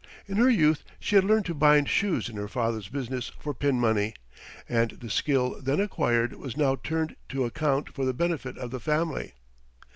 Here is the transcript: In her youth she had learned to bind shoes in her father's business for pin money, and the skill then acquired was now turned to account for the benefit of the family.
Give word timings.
In 0.27 0.37
her 0.37 0.49
youth 0.49 0.83
she 0.99 1.13
had 1.13 1.23
learned 1.25 1.45
to 1.45 1.53
bind 1.53 1.87
shoes 1.87 2.27
in 2.27 2.35
her 2.35 2.47
father's 2.47 2.87
business 2.87 3.31
for 3.37 3.53
pin 3.53 3.79
money, 3.79 4.15
and 4.67 4.89
the 4.99 5.11
skill 5.11 5.61
then 5.61 5.79
acquired 5.79 6.33
was 6.37 6.57
now 6.57 6.75
turned 6.75 7.15
to 7.29 7.45
account 7.45 7.93
for 7.93 8.03
the 8.03 8.11
benefit 8.11 8.57
of 8.57 8.71
the 8.71 8.79
family. 8.79 9.33